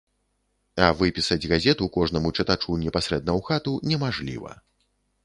А 0.85 0.85
выпісаць 1.01 1.49
газету 1.51 1.89
кожнаму 1.97 2.31
чытачу 2.37 2.79
непасрэдна 2.85 3.31
ў 3.41 3.47
хату 3.51 3.75
немажліва. 3.93 4.57